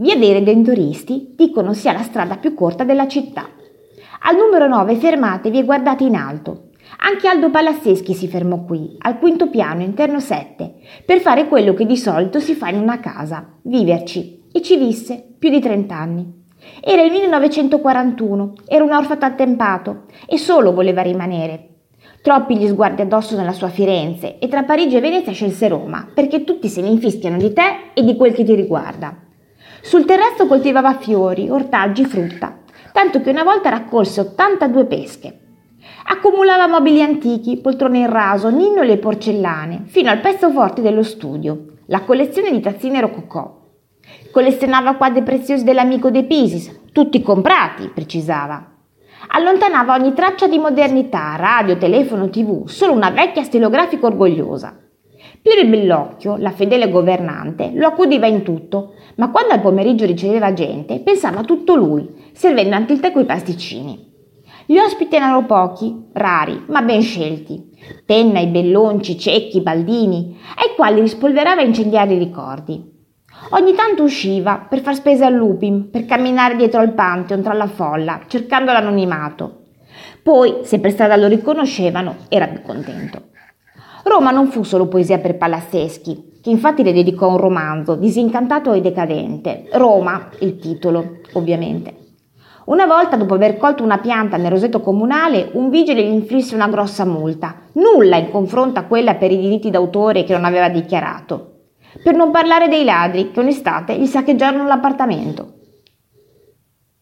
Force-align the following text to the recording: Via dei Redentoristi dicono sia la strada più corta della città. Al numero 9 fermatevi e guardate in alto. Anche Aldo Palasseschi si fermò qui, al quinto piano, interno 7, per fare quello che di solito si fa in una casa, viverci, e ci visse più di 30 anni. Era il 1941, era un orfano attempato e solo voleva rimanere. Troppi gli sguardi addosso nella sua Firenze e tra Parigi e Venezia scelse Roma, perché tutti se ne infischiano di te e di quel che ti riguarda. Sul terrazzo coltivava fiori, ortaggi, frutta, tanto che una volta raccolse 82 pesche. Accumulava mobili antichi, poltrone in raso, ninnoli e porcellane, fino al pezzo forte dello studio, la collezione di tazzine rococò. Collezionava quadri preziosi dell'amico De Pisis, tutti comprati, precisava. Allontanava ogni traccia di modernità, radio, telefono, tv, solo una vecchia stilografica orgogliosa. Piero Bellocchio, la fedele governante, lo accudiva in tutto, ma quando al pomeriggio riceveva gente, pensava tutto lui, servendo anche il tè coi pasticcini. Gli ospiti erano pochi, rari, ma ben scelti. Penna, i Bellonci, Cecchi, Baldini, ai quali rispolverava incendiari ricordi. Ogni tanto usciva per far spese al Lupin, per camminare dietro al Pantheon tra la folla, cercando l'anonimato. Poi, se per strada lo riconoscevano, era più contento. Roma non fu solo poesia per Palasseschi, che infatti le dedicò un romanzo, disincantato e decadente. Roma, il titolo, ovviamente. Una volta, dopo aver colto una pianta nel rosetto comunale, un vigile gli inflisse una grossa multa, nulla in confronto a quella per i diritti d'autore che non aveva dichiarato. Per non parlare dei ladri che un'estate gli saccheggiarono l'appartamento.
Via 0.00 0.16
dei 0.16 0.32
Redentoristi 0.32 1.34
dicono 1.36 1.74
sia 1.74 1.92
la 1.92 2.00
strada 2.00 2.38
più 2.38 2.54
corta 2.54 2.84
della 2.84 3.06
città. 3.06 3.46
Al 4.22 4.34
numero 4.34 4.66
9 4.66 4.94
fermatevi 4.94 5.58
e 5.58 5.64
guardate 5.64 6.04
in 6.04 6.14
alto. 6.14 6.68
Anche 7.06 7.28
Aldo 7.28 7.50
Palasseschi 7.50 8.14
si 8.14 8.26
fermò 8.26 8.64
qui, 8.64 8.96
al 9.00 9.18
quinto 9.18 9.50
piano, 9.50 9.82
interno 9.82 10.18
7, 10.18 10.76
per 11.04 11.20
fare 11.20 11.48
quello 11.48 11.74
che 11.74 11.84
di 11.84 11.98
solito 11.98 12.40
si 12.40 12.54
fa 12.54 12.70
in 12.70 12.80
una 12.80 12.98
casa, 12.98 13.46
viverci, 13.60 14.44
e 14.50 14.62
ci 14.62 14.78
visse 14.78 15.22
più 15.38 15.50
di 15.50 15.60
30 15.60 15.94
anni. 15.94 16.44
Era 16.80 17.02
il 17.02 17.12
1941, 17.12 18.54
era 18.68 18.82
un 18.82 18.92
orfano 18.92 19.20
attempato 19.20 20.04
e 20.26 20.38
solo 20.38 20.72
voleva 20.72 21.02
rimanere. 21.02 21.68
Troppi 22.22 22.56
gli 22.56 22.68
sguardi 22.68 23.02
addosso 23.02 23.36
nella 23.36 23.52
sua 23.52 23.68
Firenze 23.68 24.38
e 24.38 24.48
tra 24.48 24.62
Parigi 24.62 24.96
e 24.96 25.00
Venezia 25.00 25.32
scelse 25.32 25.68
Roma, 25.68 26.08
perché 26.14 26.44
tutti 26.44 26.68
se 26.68 26.80
ne 26.80 26.88
infischiano 26.88 27.36
di 27.36 27.52
te 27.52 27.90
e 27.92 28.02
di 28.02 28.16
quel 28.16 28.32
che 28.32 28.44
ti 28.44 28.54
riguarda. 28.54 29.28
Sul 29.80 30.04
terrazzo 30.04 30.46
coltivava 30.46 30.94
fiori, 30.94 31.48
ortaggi, 31.48 32.04
frutta, 32.04 32.58
tanto 32.92 33.20
che 33.20 33.30
una 33.30 33.44
volta 33.44 33.70
raccolse 33.70 34.20
82 34.20 34.84
pesche. 34.86 35.38
Accumulava 36.06 36.66
mobili 36.66 37.02
antichi, 37.02 37.58
poltrone 37.58 37.98
in 37.98 38.10
raso, 38.10 38.50
ninnoli 38.50 38.92
e 38.92 38.98
porcellane, 38.98 39.84
fino 39.86 40.10
al 40.10 40.20
pezzo 40.20 40.50
forte 40.50 40.82
dello 40.82 41.02
studio, 41.02 41.76
la 41.86 42.02
collezione 42.02 42.50
di 42.50 42.60
tazzine 42.60 43.00
rococò. 43.00 43.58
Collezionava 44.30 44.94
quadri 44.94 45.22
preziosi 45.22 45.64
dell'amico 45.64 46.10
De 46.10 46.24
Pisis, 46.24 46.80
tutti 46.92 47.22
comprati, 47.22 47.88
precisava. 47.88 48.66
Allontanava 49.28 49.94
ogni 49.94 50.12
traccia 50.12 50.46
di 50.46 50.58
modernità, 50.58 51.36
radio, 51.36 51.76
telefono, 51.76 52.30
tv, 52.30 52.66
solo 52.66 52.92
una 52.92 53.10
vecchia 53.10 53.42
stilografica 53.42 54.06
orgogliosa. 54.06 54.76
Piero 55.42 55.66
Bellocchio, 55.66 56.36
la 56.36 56.50
fedele 56.50 56.90
governante, 56.90 57.72
lo 57.74 57.86
accudiva 57.86 58.26
in 58.26 58.42
tutto, 58.42 58.92
ma 59.16 59.30
quando 59.30 59.54
al 59.54 59.62
pomeriggio 59.62 60.04
riceveva 60.04 60.52
gente, 60.52 61.00
pensava 61.00 61.44
tutto 61.44 61.76
lui, 61.76 62.06
servendo 62.32 62.74
anche 62.74 62.92
il 62.92 63.00
tè 63.00 63.10
coi 63.10 63.24
pasticcini. 63.24 64.08
Gli 64.66 64.76
ospiti 64.76 65.16
erano 65.16 65.46
pochi, 65.46 66.08
rari, 66.12 66.64
ma 66.66 66.82
ben 66.82 67.00
scelti. 67.00 67.70
Penna, 68.04 68.38
i 68.40 68.48
Bellonci, 68.48 69.18
Cecchi, 69.18 69.62
Baldini, 69.62 70.36
ai 70.56 70.74
quali 70.76 71.00
rispolverava 71.00 71.62
incendiari 71.62 72.18
ricordi. 72.18 72.88
Ogni 73.52 73.72
tanto 73.72 74.02
usciva 74.02 74.66
per 74.68 74.80
far 74.80 74.94
spese 74.94 75.24
al 75.24 75.32
Lupin, 75.32 75.88
per 75.88 76.04
camminare 76.04 76.54
dietro 76.54 76.80
al 76.80 76.92
Pantheon 76.92 77.42
tra 77.42 77.54
la 77.54 77.66
folla, 77.66 78.20
cercando 78.26 78.72
l'anonimato. 78.72 79.68
Poi, 80.22 80.58
se 80.64 80.80
per 80.80 80.90
strada 80.90 81.16
lo 81.16 81.28
riconoscevano, 81.28 82.16
era 82.28 82.46
più 82.46 82.60
contento. 82.60 83.28
Roma 84.04 84.30
non 84.30 84.48
fu 84.48 84.62
solo 84.62 84.88
poesia 84.88 85.18
per 85.18 85.36
Palasseschi, 85.36 86.38
che 86.42 86.50
infatti 86.50 86.82
le 86.82 86.92
dedicò 86.92 87.28
un 87.28 87.36
romanzo, 87.36 87.96
disincantato 87.96 88.72
e 88.72 88.80
decadente. 88.80 89.68
Roma, 89.72 90.28
il 90.40 90.58
titolo, 90.58 91.18
ovviamente. 91.34 91.96
Una 92.66 92.86
volta, 92.86 93.16
dopo 93.16 93.34
aver 93.34 93.56
colto 93.56 93.82
una 93.82 93.98
pianta 93.98 94.36
nel 94.36 94.50
rosetto 94.50 94.80
comunale, 94.80 95.50
un 95.54 95.70
vigile 95.70 96.02
gli 96.02 96.12
inflisse 96.12 96.54
una 96.54 96.68
grossa 96.68 97.04
multa, 97.04 97.62
nulla 97.72 98.16
in 98.16 98.30
confronto 98.30 98.78
a 98.78 98.84
quella 98.84 99.16
per 99.16 99.32
i 99.32 99.38
diritti 99.38 99.70
d'autore 99.70 100.24
che 100.24 100.32
non 100.32 100.44
aveva 100.44 100.68
dichiarato. 100.68 101.46
Per 102.02 102.14
non 102.14 102.30
parlare 102.30 102.68
dei 102.68 102.84
ladri 102.84 103.32
che 103.32 103.40
un'estate 103.40 103.98
gli 103.98 104.06
saccheggiarono 104.06 104.66
l'appartamento. 104.66 105.54